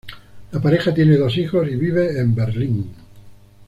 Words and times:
La 0.51 0.59
pareja 0.59 0.91
tiene 0.91 1.15
dos 1.15 1.37
hijos, 1.37 1.67
y 1.69 1.75
vive 1.75 2.19
en 2.19 2.33
Berlín. 2.33 2.89